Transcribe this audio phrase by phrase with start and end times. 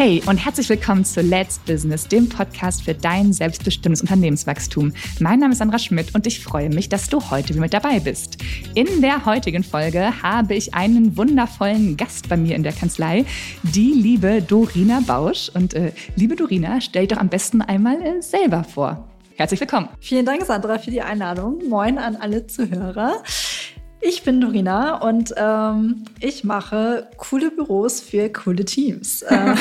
[0.00, 4.94] Hey und herzlich willkommen zu Let's Business, dem Podcast für dein selbstbestimmtes Unternehmenswachstum.
[5.18, 8.38] Mein Name ist Sandra Schmidt und ich freue mich, dass du heute mit dabei bist.
[8.74, 13.26] In der heutigen Folge habe ich einen wundervollen Gast bei mir in der Kanzlei,
[13.62, 15.50] die liebe Dorina Bausch.
[15.52, 19.06] Und äh, liebe Dorina, stell dich doch am besten einmal äh, selber vor.
[19.36, 19.90] Herzlich willkommen.
[20.00, 21.68] Vielen Dank, Sandra, für die Einladung.
[21.68, 23.22] Moin an alle Zuhörer.
[24.02, 29.20] Ich bin Dorina und ähm, ich mache coole Büros für coole Teams.
[29.20, 29.54] Äh,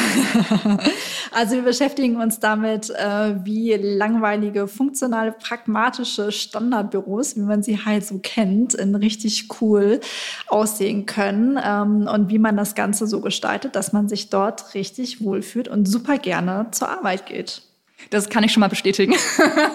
[1.32, 8.06] also wir beschäftigen uns damit, äh, wie langweilige, funktionale, pragmatische Standardbüros, wie man sie halt
[8.06, 10.00] so kennt, in richtig cool
[10.48, 15.22] aussehen können ähm, und wie man das Ganze so gestaltet, dass man sich dort richtig
[15.22, 17.62] wohlfühlt und super gerne zur Arbeit geht.
[18.10, 19.14] Das kann ich schon mal bestätigen.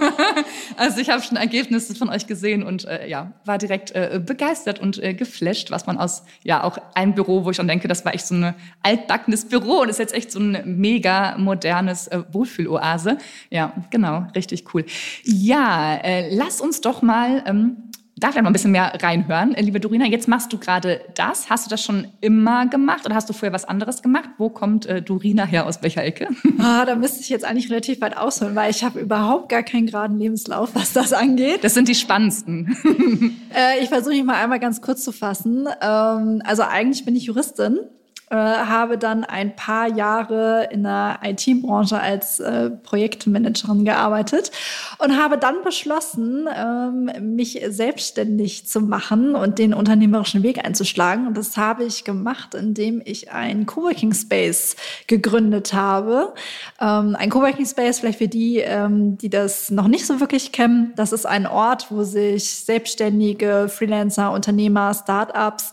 [0.76, 4.80] also ich habe schon Ergebnisse von euch gesehen und äh, ja, war direkt äh, begeistert
[4.80, 8.04] und äh, geflasht, was man aus ja auch einem Büro, wo ich schon denke, das
[8.04, 12.22] war echt so ein altbackenes Büro und ist jetzt echt so ein mega modernes äh,
[12.32, 13.18] Wohlfühloase.
[13.50, 14.84] Ja, genau, richtig cool.
[15.24, 17.76] Ja, äh, lass uns doch mal ähm,
[18.16, 19.54] da vielleicht mal ein bisschen mehr reinhören.
[19.58, 21.50] Liebe Dorina, jetzt machst du gerade das.
[21.50, 24.30] Hast du das schon immer gemacht oder hast du vorher was anderes gemacht?
[24.38, 25.66] Wo kommt äh, Dorina her?
[25.66, 26.28] Aus welcher Ecke?
[26.56, 29.86] Ah, da müsste ich jetzt eigentlich relativ weit ausholen, weil ich habe überhaupt gar keinen
[29.86, 31.62] geraden Lebenslauf, was das angeht.
[31.62, 32.76] Das sind die spannendsten.
[33.54, 35.66] äh, ich versuche mich mal einmal ganz kurz zu fassen.
[35.82, 37.80] Ähm, also eigentlich bin ich Juristin
[38.30, 44.50] äh, habe dann ein paar Jahre in der IT-Branche als äh, Projektmanagerin gearbeitet
[44.98, 51.26] und habe dann beschlossen, ähm, mich selbstständig zu machen und den unternehmerischen Weg einzuschlagen.
[51.26, 56.32] Und das habe ich gemacht, indem ich einen Coworking Space gegründet habe.
[56.80, 60.92] Ähm, ein Coworking Space, vielleicht für die, ähm, die das noch nicht so wirklich kennen,
[60.96, 65.72] das ist ein Ort, wo sich Selbstständige, Freelancer, Unternehmer, Startups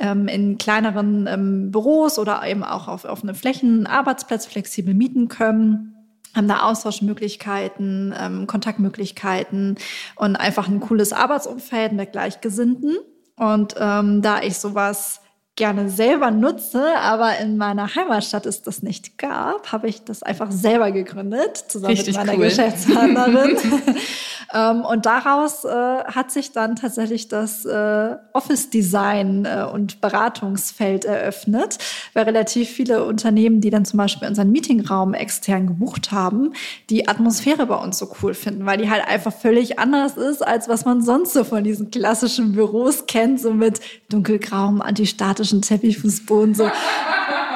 [0.00, 5.94] ähm, in kleineren ähm, Büros oder eben auch auf offenen Flächen Arbeitsplätze flexibel mieten können
[6.34, 9.76] haben da Austauschmöglichkeiten, ähm, Kontaktmöglichkeiten
[10.16, 12.98] und einfach ein cooles Arbeitsumfeld mit Gleichgesinnten.
[13.36, 15.22] Und ähm, da ich sowas
[15.60, 20.50] gerne selber nutze, aber in meiner Heimatstadt es das nicht gab, habe ich das einfach
[20.50, 22.46] selber gegründet, zusammen Richtig mit meiner cool.
[22.46, 23.58] Geschäftspartnerin.
[24.54, 31.76] ähm, und daraus äh, hat sich dann tatsächlich das äh, Office-Design äh, und Beratungsfeld eröffnet,
[32.14, 36.54] weil relativ viele Unternehmen, die dann zum Beispiel unseren Meetingraum extern gebucht haben,
[36.88, 40.70] die Atmosphäre bei uns so cool finden, weil die halt einfach völlig anders ist, als
[40.70, 46.54] was man sonst so von diesen klassischen Büros kennt, so mit dunkelgrauem, antistatischem klassischen Teppichfußboden,
[46.54, 46.70] so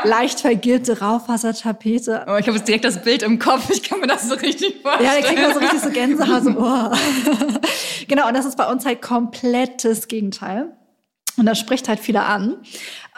[0.04, 2.26] leicht vergilbte Raufasertapete.
[2.26, 4.80] Oh, ich habe jetzt direkt das Bild im Kopf, ich kann mir das so richtig
[4.82, 5.10] vorstellen.
[5.10, 7.58] Ja, da kriegt man so richtig so Gänsehaut, so, oh.
[8.08, 10.72] genau, und das ist bei uns halt komplettes Gegenteil.
[11.36, 12.56] Und das spricht halt viele an.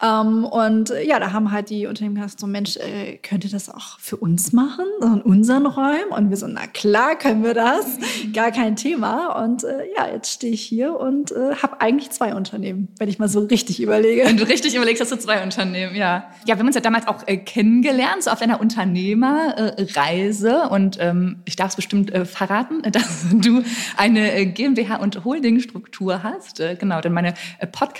[0.03, 3.51] Ähm, und äh, ja, da haben halt die Unternehmen gesagt, so Mensch, äh, könnt ihr
[3.51, 6.11] das auch für uns machen, so in unseren Räumen?
[6.11, 7.97] Und wir so, na klar können wir das,
[8.35, 9.43] gar kein Thema.
[9.43, 13.19] Und äh, ja, jetzt stehe ich hier und äh, habe eigentlich zwei Unternehmen, wenn ich
[13.19, 14.27] mal so richtig überlege.
[14.27, 16.27] Wenn du richtig überlegst, hast du zwei Unternehmen, ja.
[16.45, 20.69] Ja, wir haben uns ja damals auch äh, kennengelernt, so auf einer Unternehmerreise.
[20.69, 23.63] und ähm, ich darf es bestimmt äh, verraten, dass du
[23.97, 26.63] eine äh, GmbH- und Holdingstruktur hast.
[26.79, 27.33] Genau, denn meine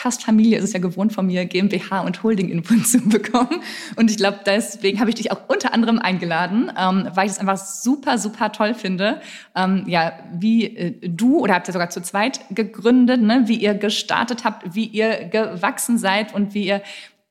[0.07, 3.63] äh, Podcast-Familie ist es ja gewohnt von mir, GmbH und Holding-Info zu bekommen.
[3.97, 7.39] Und ich glaube, deswegen habe ich dich auch unter anderem eingeladen, ähm, weil ich es
[7.39, 9.21] einfach super, super toll finde,
[9.55, 13.75] ähm, ja, wie äh, du oder habt ihr sogar zu zweit gegründet, ne, wie ihr
[13.75, 16.83] gestartet habt, wie ihr gewachsen seid und wie ihr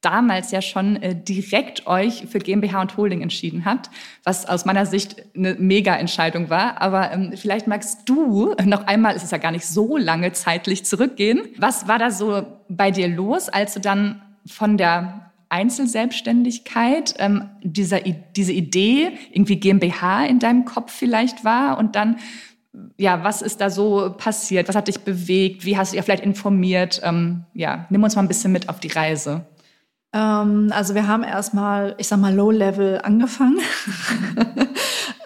[0.05, 3.89] damals ja schon äh, direkt euch für GmbH und Holding entschieden habt,
[4.23, 6.81] was aus meiner Sicht eine Mega-Entscheidung war.
[6.81, 10.85] Aber ähm, vielleicht magst du noch einmal, es ist ja gar nicht so lange zeitlich
[10.85, 11.41] zurückgehen.
[11.57, 18.01] Was war da so bei dir los, als du dann von der Einzelselbstständigkeit, ähm, dieser,
[18.35, 22.17] diese Idee, irgendwie GmbH in deinem Kopf vielleicht war und dann,
[22.97, 24.67] ja, was ist da so passiert?
[24.67, 25.65] Was hat dich bewegt?
[25.65, 27.01] Wie hast du dich vielleicht informiert?
[27.03, 29.45] Ähm, ja, nimm uns mal ein bisschen mit auf die Reise.
[30.15, 33.59] Ähm, also wir haben erstmal, ich sag mal, Low-Level angefangen.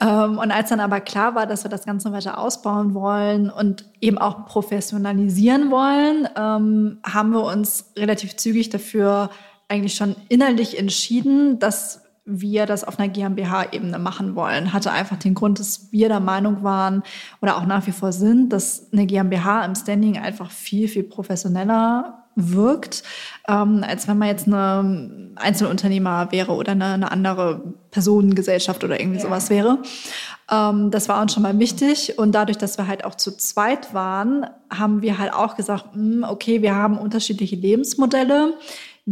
[0.01, 3.83] Ähm, und als dann aber klar war, dass wir das Ganze weiter ausbauen wollen und
[3.99, 9.29] eben auch professionalisieren wollen, ähm, haben wir uns relativ zügig dafür
[9.67, 14.71] eigentlich schon innerlich entschieden, dass wir das auf einer GmbH-Ebene machen wollen.
[14.71, 17.03] Hatte einfach den Grund, dass wir der Meinung waren
[17.41, 22.28] oder auch nach wie vor sind, dass eine GmbH im Standing einfach viel, viel professioneller
[22.39, 23.03] wirkt,
[23.47, 29.19] ähm, als wenn man jetzt eine Einzelunternehmer wäre oder eine, eine andere Personengesellschaft oder irgendwie
[29.19, 29.25] ja.
[29.25, 29.79] sowas wäre.
[30.51, 32.17] Ähm, das war uns schon mal wichtig.
[32.17, 36.01] Und dadurch, dass wir halt auch zu zweit waren, haben wir halt auch gesagt, mh,
[36.01, 38.53] hm, okay, wir haben unterschiedliche Lebensmodelle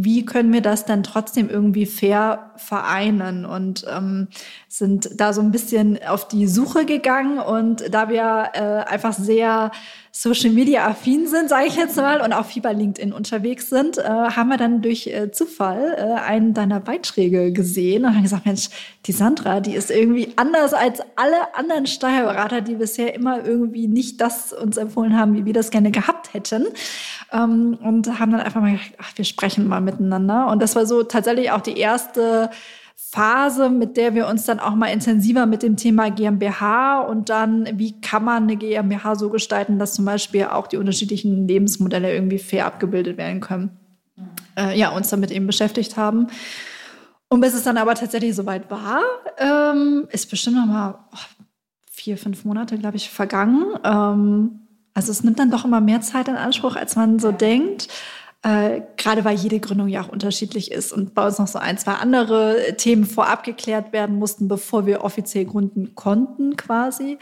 [0.00, 4.28] wie können wir das dann trotzdem irgendwie fair vereinen und ähm,
[4.68, 9.72] sind da so ein bisschen auf die Suche gegangen und da wir äh, einfach sehr
[10.10, 13.98] Social Media affin sind, sage ich jetzt mal, und auch viel bei LinkedIn unterwegs sind,
[13.98, 18.46] äh, haben wir dann durch äh, Zufall äh, einen deiner Beiträge gesehen und haben gesagt,
[18.46, 18.68] Mensch,
[19.06, 24.20] die Sandra, die ist irgendwie anders als alle anderen Steuerberater, die bisher immer irgendwie nicht
[24.20, 26.66] das uns empfohlen haben, wie wir das gerne gehabt hätten.
[27.32, 30.48] Ähm, und haben dann einfach mal gedacht, ach, wir sprechen mal miteinander.
[30.48, 32.50] Und das war so tatsächlich auch die erste
[33.10, 37.66] Phase, mit der wir uns dann auch mal intensiver mit dem Thema GmbH und dann,
[37.78, 42.38] wie kann man eine GmbH so gestalten, dass zum Beispiel auch die unterschiedlichen Lebensmodelle irgendwie
[42.38, 43.70] fair abgebildet werden können.
[44.58, 46.26] Äh, ja, uns damit eben beschäftigt haben.
[47.28, 49.00] Und bis es dann aber tatsächlich soweit war,
[49.38, 51.44] ähm, ist bestimmt noch mal oh,
[51.90, 53.64] vier, fünf Monate, glaube ich, vergangen.
[53.84, 54.60] Ähm,
[54.92, 57.88] also es nimmt dann doch immer mehr Zeit in Anspruch, als man so denkt.
[58.42, 61.76] Äh, gerade weil jede Gründung ja auch unterschiedlich ist und bei uns noch so ein,
[61.76, 67.18] zwei andere Themen vorab geklärt werden mussten, bevor wir offiziell gründen konnten quasi.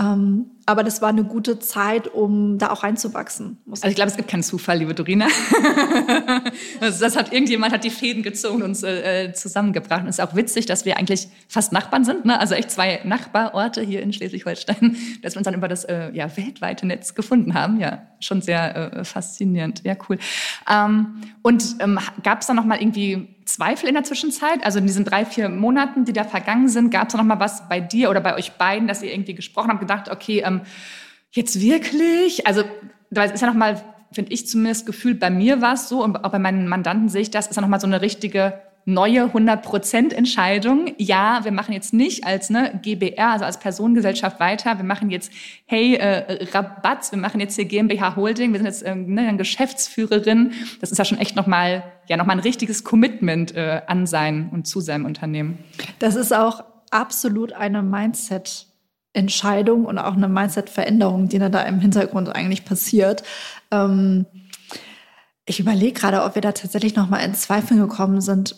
[0.00, 3.56] Ähm, aber das war eine gute Zeit, um da auch reinzuwachsen.
[3.70, 5.26] Also ich glaube, es gibt keinen Zufall, liebe Dorina.
[6.80, 10.02] also das hat irgendjemand hat die Fäden gezogen und uns äh, zusammengebracht.
[10.02, 12.38] Und es ist auch witzig, dass wir eigentlich fast Nachbarn sind, ne?
[12.38, 16.36] also echt zwei Nachbarorte hier in Schleswig-Holstein, dass wir uns dann über das äh, ja,
[16.36, 17.80] weltweite Netz gefunden haben.
[17.80, 19.82] Ja, schon sehr äh, faszinierend.
[19.84, 20.18] Ja, cool.
[20.70, 24.64] Ähm, und ähm, gab es da noch mal irgendwie Zweifel in der Zwischenzeit?
[24.64, 27.68] Also in diesen drei, vier Monaten, die da vergangen sind, gab es noch mal was
[27.68, 30.60] bei dir oder bei euch beiden, dass ihr irgendwie gesprochen habt, gedacht, okay, ähm,
[31.32, 32.46] jetzt wirklich?
[32.46, 32.62] Also,
[33.10, 36.24] da ist ja noch mal, finde ich zumindest gefühlt, bei mir war es so und
[36.24, 39.26] auch bei meinen Mandanten sehe ich das, ist ja noch mal so eine richtige neue
[39.26, 40.94] 100% Entscheidung.
[40.96, 44.78] Ja, wir machen jetzt nicht als ne, GBR, also als Personengesellschaft weiter.
[44.78, 45.30] Wir machen jetzt,
[45.66, 48.52] hey, äh, Rabatz, wir machen jetzt hier GmbH Holding.
[48.52, 50.52] Wir sind jetzt äh, ne, Geschäftsführerin.
[50.80, 54.66] Das ist ja schon echt nochmal, ja, noch ein richtiges Commitment äh, an sein und
[54.66, 55.58] zu seinem Unternehmen.
[55.98, 58.66] Das ist auch absolut eine Mindset
[59.12, 63.22] Entscheidung und auch eine Mindset-Veränderung, die da im Hintergrund eigentlich passiert.
[63.70, 64.26] Ähm,
[65.44, 68.54] ich überlege gerade, ob wir da tatsächlich noch mal in Zweifel gekommen sind.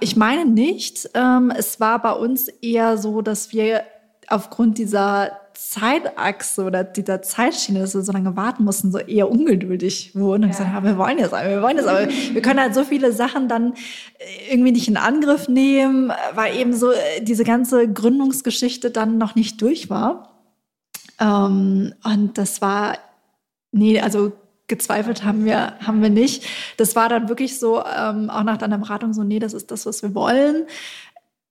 [0.00, 1.10] Ich meine nicht.
[1.14, 3.82] Ähm, es war bei uns eher so, dass wir
[4.28, 10.14] aufgrund dieser Zeitachse oder dieser Zeitschiene, dass wir so lange warten mussten, so eher ungeduldig
[10.14, 10.56] wurden und ja.
[10.56, 13.48] gesagt haben, wir wollen jetzt, wir wollen jetzt, aber wir können halt so viele Sachen
[13.48, 13.74] dann
[14.18, 19.36] äh, irgendwie nicht in Angriff nehmen, weil eben so äh, diese ganze Gründungsgeschichte dann noch
[19.36, 20.42] nicht durch war.
[21.20, 22.98] Ähm, und das war,
[23.70, 24.32] nee, also
[24.74, 26.44] gezweifelt haben wir, haben wir nicht.
[26.76, 29.86] Das war dann wirklich so, ähm, auch nach deiner Beratung so, nee, das ist das,
[29.86, 30.66] was wir wollen.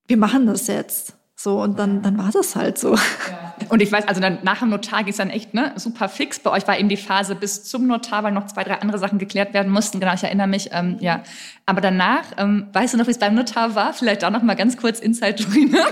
[0.07, 1.15] Wir machen das jetzt.
[1.35, 2.95] So, und dann, dann war das halt so.
[2.95, 3.43] Ja.
[3.69, 6.39] Und ich weiß, also dann nach dem Notar ging es dann echt ne, super fix.
[6.39, 9.19] Bei euch war eben die Phase bis zum Notar, weil noch zwei, drei andere Sachen
[9.19, 10.00] geklärt werden mussten.
[10.00, 10.69] Genau, ich erinnere mich.
[10.71, 11.23] Ähm, ja.
[11.65, 13.94] Aber danach, ähm, weißt du noch, wie es beim Notar war?
[13.94, 15.85] Vielleicht auch noch mal ganz kurz Inside Dorina.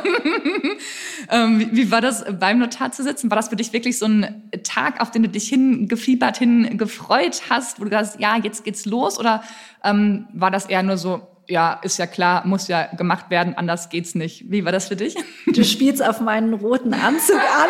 [1.29, 3.29] ähm, wie, wie, war das, beim Notar zu sitzen?
[3.29, 7.79] War das für dich wirklich so ein Tag, auf den du dich hingefiebert, hingefreut hast,
[7.79, 9.19] wo du sagst, ja, jetzt geht's los?
[9.19, 9.43] Oder
[9.83, 13.89] ähm, war das eher nur so, ja, ist ja klar, muss ja gemacht werden, anders
[13.89, 14.49] geht's nicht.
[14.49, 15.15] Wie war das für dich?
[15.45, 17.69] Du spielst auf meinen roten Anzug an,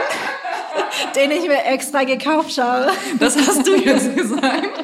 [1.15, 2.91] den ich mir extra gekauft habe.
[3.19, 4.83] Das hast du jetzt gesagt.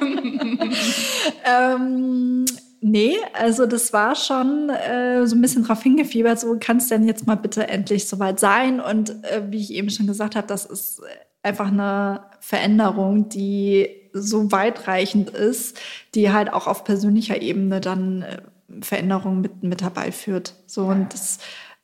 [1.46, 2.46] ähm,
[2.82, 7.04] nee, also das war schon äh, so ein bisschen drauf hingefiebert, so kann es denn
[7.04, 8.80] jetzt mal bitte endlich soweit sein.
[8.82, 11.01] Und äh, wie ich eben schon gesagt habe, das ist
[11.44, 15.80] einfach eine Veränderung, die so weitreichend ist,
[16.16, 18.38] die halt auch auf persönlicher Ebene dann äh,
[18.81, 20.55] Veränderungen mit, mit herbeiführt.
[20.65, 21.39] So, und das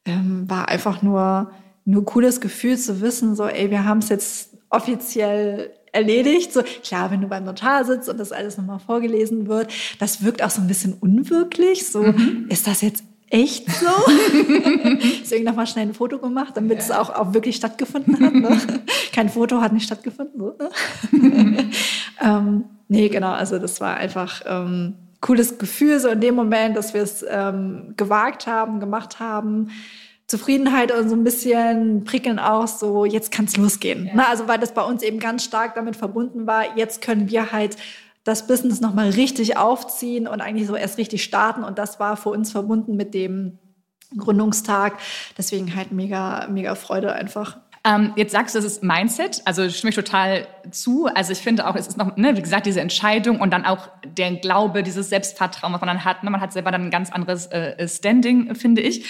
[0.05, 1.51] ähm, war einfach nur,
[1.85, 6.51] nur cooles Gefühl zu wissen, so, ey, wir haben es jetzt offiziell erledigt.
[6.51, 10.43] So, klar, wenn du beim Notar sitzt und das alles nochmal vorgelesen wird, das wirkt
[10.43, 11.87] auch so ein bisschen unwirklich.
[11.87, 12.47] So, mhm.
[12.49, 13.87] ist das jetzt echt so?
[15.21, 16.83] Deswegen nochmal schnell ein Foto gemacht, damit ja.
[16.83, 18.33] es auch, auch wirklich stattgefunden hat.
[18.33, 18.59] Ne?
[19.13, 20.39] Kein Foto hat nicht stattgefunden.
[20.39, 21.69] So, ne?
[22.21, 26.94] ähm, nee, genau, also das war einfach ähm, cooles Gefühl, so in dem Moment, dass
[26.94, 29.72] wir es ähm, gewagt haben, gemacht haben.
[30.27, 34.06] Zufriedenheit und so ein bisschen prickeln auch so, jetzt kann es losgehen.
[34.06, 34.12] Ja.
[34.15, 37.51] Na, also weil das bei uns eben ganz stark damit verbunden war, jetzt können wir
[37.51, 37.77] halt
[38.24, 41.63] das Business nochmal richtig aufziehen und eigentlich so erst richtig starten.
[41.63, 43.60] Und das war für uns verbunden mit dem
[44.18, 44.98] Gründungstag.
[45.38, 47.58] Deswegen halt mega, mega Freude einfach.
[47.85, 51.07] Ähm, jetzt sagst du, es ist Mindset, also stimme ich total zu.
[51.07, 53.89] Also ich finde auch, es ist noch, ne, wie gesagt, diese Entscheidung und dann auch
[54.05, 56.23] der Glaube, dieses Selbstvertrauen, was man dann hat.
[56.23, 56.29] Ne?
[56.29, 59.05] Man hat selber dann ein ganz anderes äh, Standing, finde ich.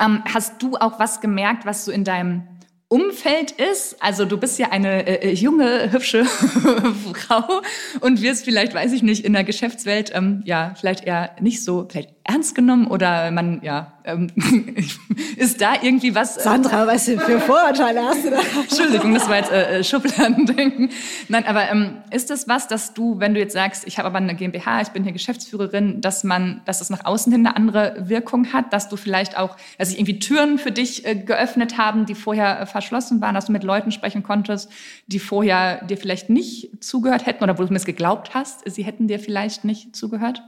[0.00, 2.48] Ähm, hast du auch was gemerkt, was so in deinem
[2.88, 4.02] Umfeld ist.
[4.02, 6.24] Also du bist ja eine äh, äh junge, hübsche
[7.14, 7.60] Frau
[8.00, 11.86] und wirst vielleicht, weiß ich nicht, in der Geschäftswelt ähm, ja vielleicht eher nicht so,
[11.90, 14.28] vielleicht ernst genommen oder man, ja, ähm,
[15.36, 16.36] ist da irgendwie was?
[16.36, 18.38] Äh, Sandra, was für Vorurteile hast du da?
[18.60, 20.90] Entschuldigung, das war jetzt äh, äh Schubladendenken.
[21.28, 24.18] Nein, aber ähm, ist das was, dass du, wenn du jetzt sagst, ich habe aber
[24.18, 27.96] eine GmbH, ich bin hier Geschäftsführerin, dass man, dass das nach außen hin eine andere
[28.08, 32.06] Wirkung hat, dass du vielleicht auch, dass sich irgendwie Türen für dich äh, geöffnet haben,
[32.06, 34.70] die vorher äh, verschlossen waren, dass du mit Leuten sprechen konntest,
[35.06, 39.08] die vorher dir vielleicht nicht zugehört hätten oder wo du zumindest geglaubt hast, sie hätten
[39.08, 40.42] dir vielleicht nicht zugehört?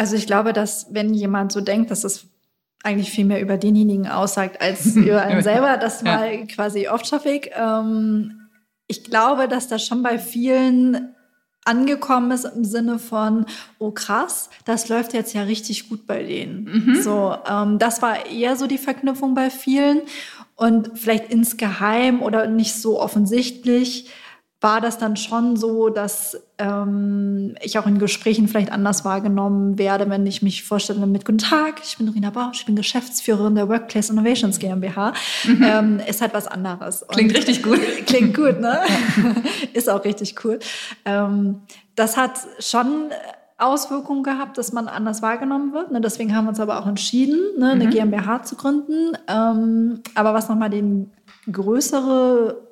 [0.00, 2.24] Also ich glaube, dass wenn jemand so denkt, dass es
[2.82, 6.46] eigentlich viel mehr über denjenigen aussagt als über einen selber, das war ja.
[6.46, 7.50] quasi off-topic.
[7.54, 8.48] Ähm,
[8.86, 11.14] ich glaube, dass das schon bei vielen
[11.66, 13.44] angekommen ist im Sinne von,
[13.78, 16.64] oh krass, das läuft jetzt ja richtig gut bei denen.
[16.64, 17.02] Mhm.
[17.02, 20.00] So, ähm, das war eher so die Verknüpfung bei vielen
[20.56, 24.08] und vielleicht insgeheim oder nicht so offensichtlich
[24.60, 30.10] war das dann schon so, dass ähm, ich auch in Gesprächen vielleicht anders wahrgenommen werde,
[30.10, 33.70] wenn ich mich vorstelle mit Guten Tag, ich bin Rina Bausch, ich bin Geschäftsführerin der
[33.70, 35.14] Workplace Innovations GmbH.
[35.44, 35.62] Mhm.
[35.62, 37.06] Ähm, ist halt was anderes.
[37.08, 37.80] Klingt Und, richtig gut.
[38.06, 38.80] Klingt gut, ne?
[39.72, 40.58] ist auch richtig cool.
[41.06, 41.62] Ähm,
[41.96, 43.10] das hat schon
[43.56, 45.90] Auswirkungen gehabt, dass man anders wahrgenommen wird.
[45.90, 46.02] Ne?
[46.02, 47.90] Deswegen haben wir uns aber auch entschieden, ne, eine mhm.
[47.90, 49.16] GmbH zu gründen.
[49.26, 51.10] Ähm, aber was nochmal den
[51.50, 52.69] größere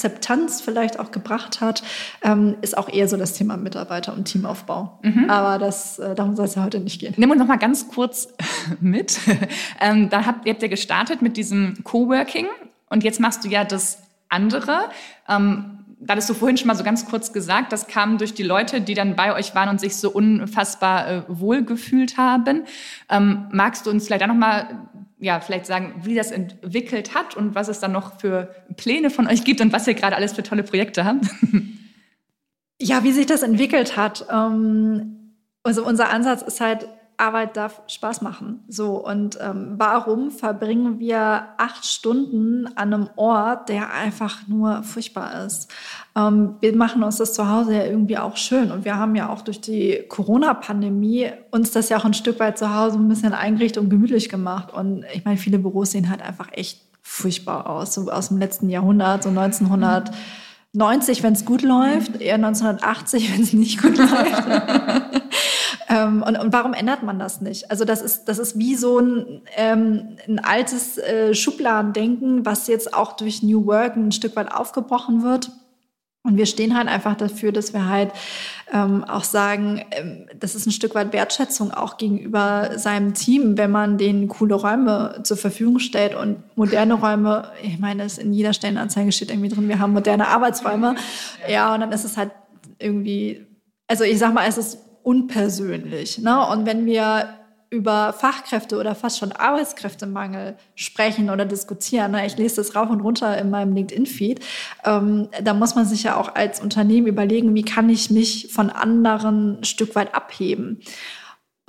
[0.00, 1.82] Akzeptanz vielleicht auch gebracht hat,
[2.22, 4.98] ähm, ist auch eher so das Thema Mitarbeiter und Teamaufbau.
[5.02, 5.28] Mhm.
[5.28, 7.12] Aber das, äh, darum soll es ja heute nicht gehen.
[7.18, 8.28] Nimm uns noch mal ganz kurz
[8.80, 9.20] mit.
[9.80, 12.46] ähm, da habt ihr habt ja gestartet mit diesem Coworking
[12.88, 13.98] und jetzt machst du ja das
[14.30, 14.88] andere.
[15.28, 18.42] Ähm, da hattest du vorhin schon mal so ganz kurz gesagt, das kam durch die
[18.42, 22.62] Leute, die dann bei euch waren und sich so unfassbar äh, wohl gefühlt haben.
[23.10, 24.88] Ähm, magst du uns vielleicht auch noch mal
[25.20, 29.26] ja, vielleicht sagen, wie das entwickelt hat und was es dann noch für Pläne von
[29.26, 31.26] euch gibt und was ihr gerade alles für tolle Projekte habt?
[32.82, 34.24] Ja, wie sich das entwickelt hat.
[34.32, 36.88] Ähm, also unser Ansatz ist halt,
[37.20, 38.64] Arbeit darf Spaß machen.
[38.68, 45.44] So, und ähm, warum verbringen wir acht Stunden an einem Ort, der einfach nur furchtbar
[45.44, 45.70] ist?
[46.16, 48.72] Ähm, wir machen uns das zu Hause ja irgendwie auch schön.
[48.72, 52.58] Und wir haben ja auch durch die Corona-Pandemie uns das ja auch ein Stück weit
[52.58, 54.72] zu Hause ein bisschen eingerichtet und gemütlich gemacht.
[54.72, 58.68] Und ich meine, viele Büros sehen halt einfach echt furchtbar aus, so aus dem letzten
[58.68, 65.20] Jahrhundert, so 1990, wenn es gut läuft, eher 1980, wenn es nicht gut läuft.
[65.90, 67.70] Ähm, und, und warum ändert man das nicht?
[67.70, 72.94] Also das ist, das ist wie so ein, ähm, ein altes äh, Schubladendenken, was jetzt
[72.94, 75.50] auch durch New Work ein Stück weit aufgebrochen wird.
[76.22, 78.12] Und wir stehen halt einfach dafür, dass wir halt
[78.72, 83.70] ähm, auch sagen, ähm, das ist ein Stück weit Wertschätzung auch gegenüber seinem Team, wenn
[83.70, 87.50] man denen coole Räume zur Verfügung stellt und moderne Räume.
[87.62, 90.94] Ich meine, es in jeder Stellenanzeige steht irgendwie drin, wir haben moderne Arbeitsräume.
[91.48, 92.32] Ja, und dann ist es halt
[92.78, 93.46] irgendwie,
[93.88, 96.18] also ich sag mal, es ist unpersönlich.
[96.18, 96.46] Ne?
[96.48, 97.40] Und wenn wir
[97.70, 102.10] über Fachkräfte oder fast schon Arbeitskräftemangel sprechen oder diskutieren.
[102.10, 102.26] Ne?
[102.26, 104.40] Ich lese das rauf und runter in meinem LinkedIn-Feed.
[104.84, 108.70] Ähm, da muss man sich ja auch als Unternehmen überlegen, wie kann ich mich von
[108.70, 110.80] anderen ein Stück weit abheben.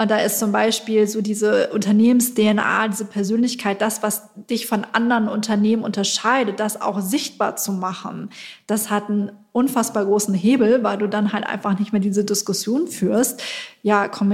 [0.01, 5.27] Und da ist zum Beispiel so diese Unternehmens-DNA, diese Persönlichkeit, das, was dich von anderen
[5.27, 8.31] Unternehmen unterscheidet, das auch sichtbar zu machen.
[8.65, 12.87] Das hat einen unfassbar großen Hebel, weil du dann halt einfach nicht mehr diese Diskussion
[12.87, 13.43] führst.
[13.83, 14.31] Ja, komm,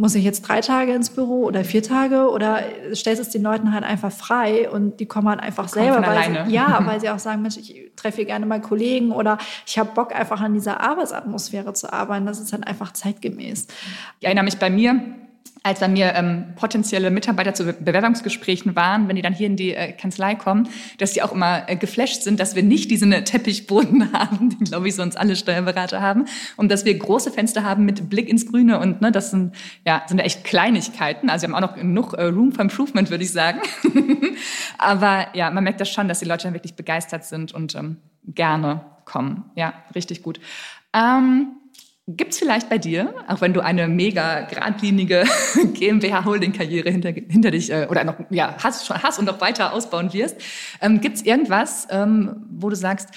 [0.00, 2.62] muss ich jetzt drei Tage ins Büro oder vier Tage oder
[2.92, 6.46] stellst es den Leuten halt einfach frei und die kommen halt einfach Kommt selber, weil
[6.46, 9.78] sie, ja, weil sie auch sagen, Mensch, ich treffe hier gerne mal Kollegen oder ich
[9.78, 12.26] habe Bock einfach an dieser Arbeitsatmosphäre zu arbeiten.
[12.26, 13.68] Das ist halt einfach zeitgemäß.
[14.18, 14.97] Ich erinnere mich bei mir,
[15.62, 19.74] als bei mir ähm, potenzielle Mitarbeiter zu Bewerbungsgesprächen waren, wenn die dann hier in die
[19.74, 24.12] äh, Kanzlei kommen, dass die auch immer äh, geflasht sind, dass wir nicht diesen Teppichboden
[24.18, 26.26] haben, den glaube ich sonst alle Steuerberater haben,
[26.56, 29.54] und dass wir große Fenster haben mit Blick ins Grüne und ne, das sind
[29.86, 31.28] ja sind echt Kleinigkeiten.
[31.28, 33.60] Also wir haben auch noch genug äh, Room for Improvement, würde ich sagen.
[34.78, 37.96] Aber ja, man merkt das schon, dass die Leute dann wirklich begeistert sind und ähm,
[38.24, 39.50] gerne kommen.
[39.54, 40.40] Ja, richtig gut.
[40.94, 41.57] Ähm,
[42.10, 45.24] Gibt es vielleicht bei dir, auch wenn du eine mega geradlinige
[45.74, 50.10] GmbH-Holding-Karriere hinter, hinter dich äh, oder noch ja, hast, schon hast und noch weiter ausbauen
[50.14, 50.36] wirst,
[50.80, 53.10] ähm, gibt es irgendwas, ähm, wo du sagst,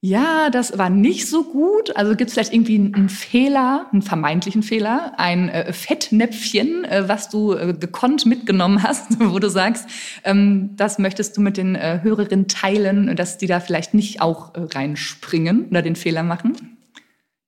[0.00, 1.96] ja, das war nicht so gut.
[1.96, 7.28] Also gibt es vielleicht irgendwie einen Fehler, einen vermeintlichen Fehler, ein äh, Fettnäpfchen, äh, was
[7.28, 9.88] du äh, gekonnt mitgenommen hast, wo du sagst,
[10.24, 14.56] ähm, das möchtest du mit den äh, Hörerinnen teilen, dass die da vielleicht nicht auch
[14.56, 16.78] äh, reinspringen oder den Fehler machen?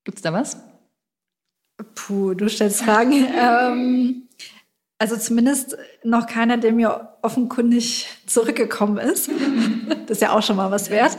[0.04, 0.58] Gibt's da was?
[1.94, 3.12] Puh, du stellst Fragen.
[3.38, 4.22] ähm,
[4.98, 9.28] Also zumindest noch keiner, der mir offenkundig zurückgekommen ist.
[10.06, 11.18] das ist ja auch schon mal was wert.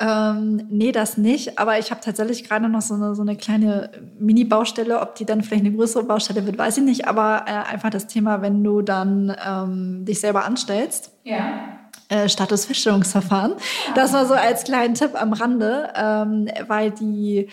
[0.00, 1.58] Ähm, nee, das nicht.
[1.58, 5.00] Aber ich habe tatsächlich gerade noch so eine, so eine kleine Mini-Baustelle.
[5.00, 7.06] Ob die dann vielleicht eine größere Baustelle wird, weiß ich nicht.
[7.06, 11.12] Aber äh, einfach das Thema, wenn du dann ähm, dich selber anstellst.
[11.24, 11.78] Ja.
[12.08, 13.52] Äh, Statusfeststellungsverfahren.
[13.94, 17.48] Das war so als kleinen Tipp am Rande, ähm, weil die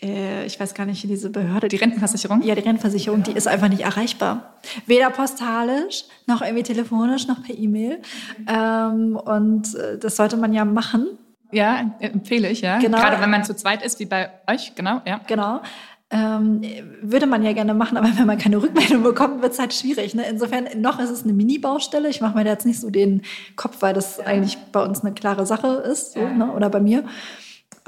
[0.00, 1.68] ich weiß gar nicht, diese Behörde.
[1.68, 2.42] Die Rentenversicherung?
[2.42, 4.54] Ja, die Rentenversicherung, die ist einfach nicht erreichbar.
[4.86, 8.00] Weder postalisch, noch irgendwie telefonisch, noch per E-Mail.
[8.46, 11.18] Ähm, und äh, das sollte man ja machen.
[11.50, 12.78] Ja, empfehle ich, ja.
[12.78, 12.98] Genau.
[12.98, 15.20] Gerade wenn man zu zweit ist, wie bei euch, genau, ja.
[15.26, 15.62] Genau.
[16.10, 16.62] Ähm,
[17.02, 20.14] würde man ja gerne machen, aber wenn man keine Rückmeldung bekommt, wird es halt schwierig.
[20.14, 20.24] Ne?
[20.28, 22.08] Insofern, noch ist es eine Mini-Baustelle.
[22.08, 23.22] Ich mache mir da jetzt nicht so den
[23.56, 24.24] Kopf, weil das ja.
[24.24, 26.30] eigentlich bei uns eine klare Sache ist, so, ja.
[26.30, 26.52] ne?
[26.52, 27.04] oder bei mir.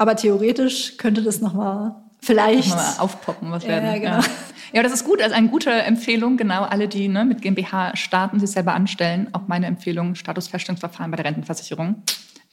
[0.01, 3.85] Aber theoretisch könnte das nochmal vielleicht mal aufpoppen, was werden.
[3.85, 4.17] Ja, genau.
[4.17, 4.23] Ja.
[4.73, 5.21] ja, das ist gut.
[5.21, 6.63] Also eine gute Empfehlung, genau.
[6.63, 9.27] Alle, die ne, mit GmbH starten, sich selber anstellen.
[9.33, 12.01] Auch meine Empfehlung, Statusfeststellungsverfahren bei der Rentenversicherung.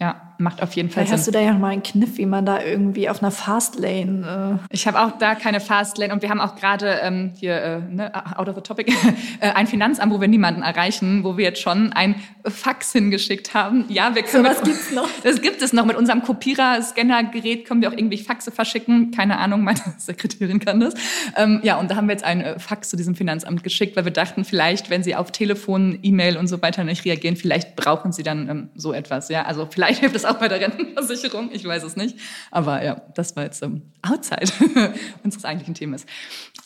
[0.00, 1.18] Ja, macht auf jeden Fall Vielleicht Sinn.
[1.18, 4.60] hast du da ja mal einen Kniff, wie man da irgendwie auf einer Fastlane.
[4.62, 7.80] Äh ich habe auch da keine Fastlane und wir haben auch gerade ähm, hier äh,
[7.80, 8.92] ne, out of the topic
[9.40, 12.14] äh, ein Finanzamt, wo wir niemanden erreichen, wo wir jetzt schon ein
[12.46, 13.86] Fax hingeschickt haben.
[13.88, 14.44] Ja, wir können.
[14.44, 15.08] So was gibt's noch?
[15.24, 19.10] Das gibt es noch mit unserem Kopierer-Scanner-Gerät können wir auch irgendwie Faxe verschicken.
[19.10, 20.94] Keine Ahnung, meine Sekretärin kann das.
[21.36, 24.04] Ähm, ja, und da haben wir jetzt ein äh, Fax zu diesem Finanzamt geschickt, weil
[24.04, 28.12] wir dachten, vielleicht, wenn sie auf Telefon, E-Mail und so weiter nicht reagieren, vielleicht brauchen
[28.12, 29.28] sie dann ähm, so etwas.
[29.28, 32.18] Ja, also vielleicht Vielleicht hilft es auch bei der Rentenversicherung, ich weiß es nicht.
[32.50, 34.52] Aber ja, das war jetzt ähm, outside
[35.24, 36.04] unseres eigentlichen Themas.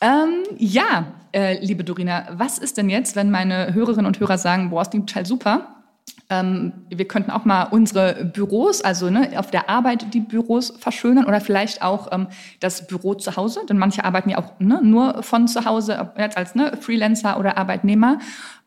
[0.01, 4.71] Ähm, ja, äh, liebe Dorina, was ist denn jetzt, wenn meine Hörerinnen und Hörer sagen,
[4.71, 5.85] boah, es klingt total super,
[6.31, 11.27] ähm, wir könnten auch mal unsere Büros, also ne, auf der Arbeit die Büros verschönern
[11.27, 12.27] oder vielleicht auch ähm,
[12.59, 16.57] das Büro zu Hause, denn manche arbeiten ja auch ne, nur von zu Hause als
[16.57, 18.19] ne, Freelancer oder Arbeitnehmer.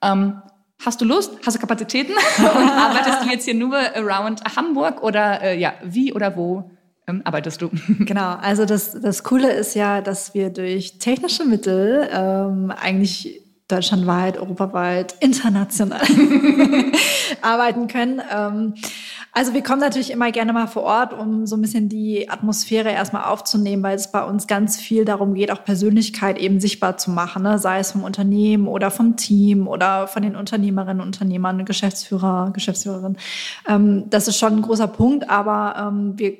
[0.02, 0.42] Ähm,
[0.84, 1.32] Hast du Lust?
[1.46, 2.14] Hast du Kapazitäten?
[2.38, 6.70] Und arbeitest du jetzt hier nur around Hamburg oder äh, ja, wie oder wo
[7.08, 7.70] ähm, arbeitest du?
[8.00, 14.38] Genau, also das, das Coole ist ja, dass wir durch technische Mittel ähm, eigentlich deutschlandweit,
[14.38, 16.02] europaweit, international
[17.42, 18.22] arbeiten können.
[18.32, 18.76] Ähm,
[19.38, 22.90] also wir kommen natürlich immer gerne mal vor Ort, um so ein bisschen die Atmosphäre
[22.92, 27.12] erstmal aufzunehmen, weil es bei uns ganz viel darum geht, auch Persönlichkeit eben sichtbar zu
[27.12, 27.60] machen, ne?
[27.60, 33.18] sei es vom Unternehmen oder vom Team oder von den Unternehmerinnen, Unternehmern, Geschäftsführer, Geschäftsführerin.
[33.68, 36.38] Ähm, das ist schon ein großer Punkt, aber ähm, wir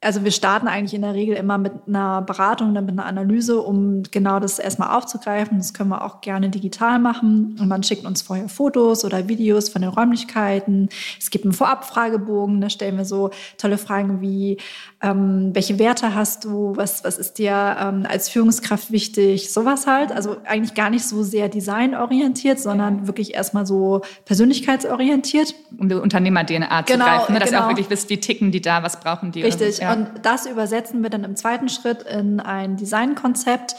[0.00, 3.60] also wir starten eigentlich in der Regel immer mit einer Beratung, dann mit einer Analyse,
[3.60, 5.58] um genau das erstmal aufzugreifen.
[5.58, 7.56] Das können wir auch gerne digital machen.
[7.58, 10.88] Und man schickt uns vorher Fotos oder Videos von den Räumlichkeiten.
[11.18, 14.58] Es gibt einen Vorabfragebogen, da stellen wir so tolle Fragen wie,
[15.02, 20.12] ähm, welche Werte hast du, was, was ist dir ähm, als Führungskraft wichtig, sowas halt.
[20.12, 25.56] Also eigentlich gar nicht so sehr designorientiert, sondern wirklich erstmal so persönlichkeitsorientiert.
[25.76, 27.40] Um die Unternehmer-DNA zu genau, greifen, ne?
[27.40, 27.62] dass genau.
[27.62, 29.42] ihr auch wirklich wisst, wie ticken die da, was brauchen die.
[29.42, 29.87] Richtig.
[29.92, 33.76] Und das übersetzen wir dann im zweiten Schritt in ein Designkonzept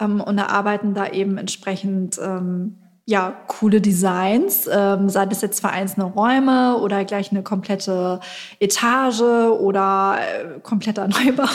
[0.00, 6.02] ähm, und erarbeiten da eben entsprechend ähm, ja, coole Designs, ähm, sei das jetzt vereinzelte
[6.02, 8.20] Räume oder gleich eine komplette
[8.60, 11.48] Etage oder äh, kompletter Neubau.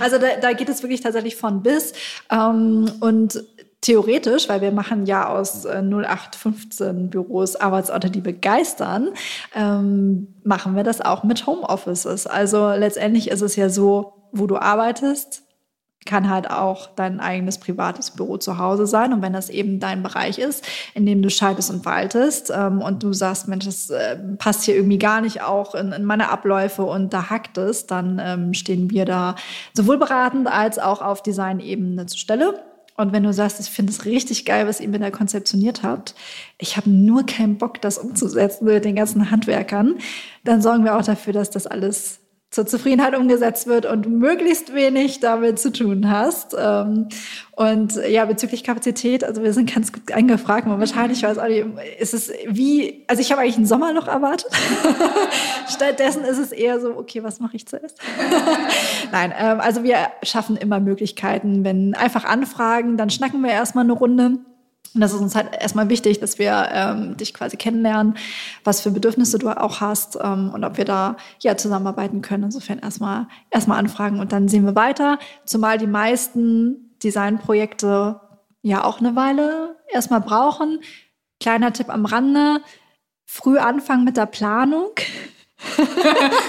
[0.00, 1.92] also da, da geht es wirklich tatsächlich von bis.
[2.30, 3.44] Ähm, und
[3.80, 9.10] theoretisch, weil wir machen ja aus äh, 0815 Büros Arbeitsorte, die begeistern,
[9.54, 12.26] ähm, machen wir das auch mit Homeoffices.
[12.26, 15.42] Also letztendlich ist es ja so, wo du arbeitest,
[16.06, 19.12] kann halt auch dein eigenes privates Büro zu Hause sein.
[19.12, 20.64] Und wenn das eben dein Bereich ist,
[20.94, 24.74] in dem du schaltest und waltest ähm, und du sagst, Mensch, das äh, passt hier
[24.74, 28.90] irgendwie gar nicht auch in, in meine Abläufe und da hackt es, dann ähm, stehen
[28.90, 29.34] wir da
[29.74, 32.64] sowohl beratend als auch auf Designebene zur Stelle.
[32.98, 36.16] Und wenn du sagst, ich finde es richtig geil, was ihr mir da konzeptioniert habt,
[36.58, 39.98] ich habe nur keinen Bock, das umzusetzen mit den ganzen Handwerkern,
[40.42, 42.18] dann sorgen wir auch dafür, dass das alles
[42.50, 46.56] zur Zufriedenheit umgesetzt wird und möglichst wenig damit zu tun hast.
[46.58, 47.08] Ähm,
[47.54, 51.66] und ja, bezüglich Kapazität, also wir sind ganz gut eingefragt, aber wahrscheinlich weiß auch nicht,
[51.98, 54.50] ist es wie, also ich habe eigentlich ein Sommerloch erwartet.
[55.68, 57.98] Stattdessen ist es eher so, okay, was mache ich zuerst?
[59.12, 63.92] Nein, ähm, also wir schaffen immer Möglichkeiten, wenn einfach anfragen, dann schnacken wir erstmal eine
[63.92, 64.38] Runde
[64.94, 68.16] und das ist uns halt erstmal wichtig, dass wir ähm, dich quasi kennenlernen,
[68.64, 72.44] was für Bedürfnisse du auch hast ähm, und ob wir da ja zusammenarbeiten können.
[72.44, 75.18] Insofern erstmal erstmal anfragen und dann sehen wir weiter.
[75.44, 78.20] Zumal die meisten Designprojekte
[78.62, 80.80] ja auch eine Weile erstmal brauchen.
[81.40, 82.60] Kleiner Tipp am Rande:
[83.24, 84.90] Früh anfangen mit der Planung.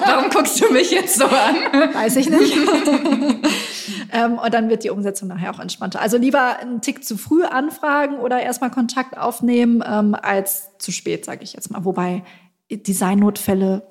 [0.05, 1.55] Warum guckst du mich jetzt so an?
[1.93, 2.55] Weiß ich nicht.
[4.11, 6.01] Ähm, und dann wird die Umsetzung nachher auch entspannter.
[6.01, 11.25] Also lieber einen Tick zu früh anfragen oder erstmal Kontakt aufnehmen, ähm, als zu spät,
[11.25, 11.85] sage ich jetzt mal.
[11.85, 12.23] Wobei
[12.71, 13.83] Designnotfälle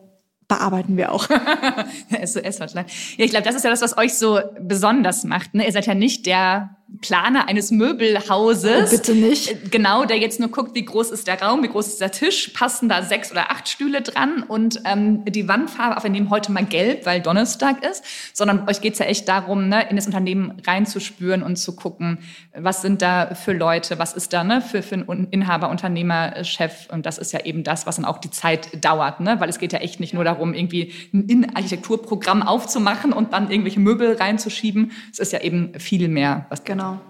[0.49, 1.29] bearbeiten wir auch.
[2.25, 2.87] SOS-Hotline.
[3.17, 5.55] Ja, ich glaube, das ist ja das, was euch so besonders macht.
[5.55, 5.67] Ne?
[5.67, 8.89] Ihr seid ja nicht der Planer eines Möbelhauses.
[8.89, 9.51] Oh, bitte nicht.
[9.51, 12.11] Äh, genau, der jetzt nur guckt, wie groß ist der Raum, wie groß ist der
[12.11, 16.31] Tisch, passen da sechs oder acht Stühle dran und ähm, die Wandfarbe, auch wir nehmen
[16.31, 20.07] heute mal gelb, weil Donnerstag ist, sondern euch geht's ja echt darum, ne, in das
[20.07, 22.19] Unternehmen reinzuspüren und zu gucken,
[22.57, 26.89] was sind da für Leute, was ist da ne, für, für einen Inhaber, Unternehmer, Chef
[26.91, 29.39] und das ist ja eben das, was dann auch die Zeit dauert, ne?
[29.41, 33.81] weil es geht ja echt nicht nur darum, irgendwie ein Innenarchitekturprogramm aufzumachen und dann irgendwelche
[33.81, 37.01] Möbel reinzuschieben, es ist ja eben viel mehr, was genau Genau.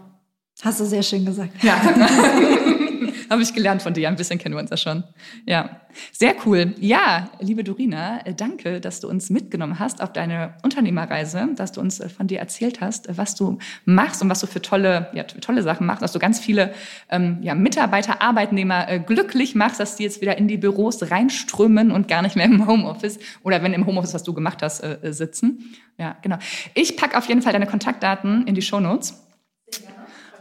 [0.62, 1.62] Hast du sehr schön gesagt.
[1.62, 1.78] Ja.
[3.30, 4.08] Habe ich gelernt von dir.
[4.08, 5.04] Ein bisschen kennen wir uns ja schon.
[5.46, 5.82] Ja.
[6.12, 6.74] Sehr cool.
[6.78, 11.80] Ja, liebe Dorina, äh, danke, dass du uns mitgenommen hast auf deine Unternehmerreise, dass du
[11.80, 15.08] uns äh, von dir erzählt hast, äh, was du machst und was du für tolle,
[15.12, 16.72] ja, tolle Sachen machst, dass du ganz viele
[17.10, 21.90] ähm, ja, Mitarbeiter, Arbeitnehmer äh, glücklich machst, dass die jetzt wieder in die Büros reinströmen
[21.90, 25.12] und gar nicht mehr im Homeoffice oder wenn im Homeoffice, was du gemacht hast, äh,
[25.12, 25.74] sitzen.
[25.98, 26.38] Ja, genau.
[26.74, 29.27] Ich packe auf jeden Fall deine Kontaktdaten in die Show Notes.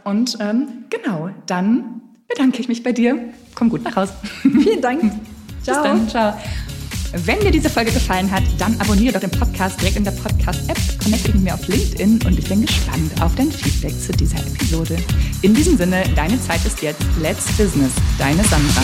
[0.08, 3.18] Und ähm, genau, dann bedanke ich mich bei dir.
[3.54, 4.14] Komm gut nach Hause.
[4.42, 5.02] Vielen Dank.
[5.62, 5.82] Ciao.
[5.82, 6.08] Bis dann.
[6.08, 6.34] Ciao.
[7.26, 10.78] Wenn dir diese Folge gefallen hat, dann abonniere doch den Podcast direkt in der Podcast-App,
[11.02, 14.96] connecte mit mir auf LinkedIn und ich bin gespannt auf dein Feedback zu dieser Episode.
[15.42, 17.00] In diesem Sinne, deine Zeit ist jetzt.
[17.20, 17.92] Let's Business.
[18.18, 18.82] Deine Sandra.